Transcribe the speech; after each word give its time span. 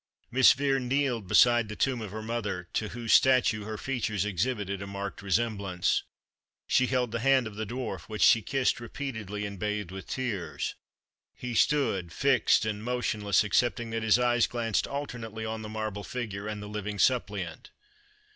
Miss 0.31 0.53
Vere 0.53 0.79
kneeled 0.79 1.27
beside 1.27 1.69
the 1.69 1.75
tomb 1.75 2.01
of 2.01 2.09
her 2.09 2.23
mother, 2.23 2.67
to 2.73 2.87
whose 2.87 3.13
statue 3.13 3.65
her 3.65 3.77
features 3.77 4.25
exhibited 4.25 4.81
a 4.81 4.87
marked 4.87 5.21
resemblance. 5.21 6.01
She 6.65 6.87
held 6.87 7.11
the 7.11 7.19
hand 7.19 7.45
of 7.45 7.53
the 7.53 7.67
Dwarf, 7.67 8.09
which 8.09 8.23
she 8.23 8.41
kissed 8.41 8.79
repeatedly 8.79 9.45
and 9.45 9.59
bathed 9.59 9.91
with 9.91 10.07
tears. 10.07 10.73
He 11.35 11.53
stood 11.53 12.11
fixed 12.11 12.65
and 12.65 12.83
motionless, 12.83 13.43
excepting 13.43 13.91
that 13.91 14.01
his 14.01 14.17
eyes 14.17 14.47
glanced 14.47 14.87
alternately 14.87 15.45
on 15.45 15.61
the 15.61 15.69
marble 15.69 16.03
figure 16.03 16.47
and 16.47 16.63
the 16.63 16.67
living 16.67 16.97
suppliant. 16.97 17.69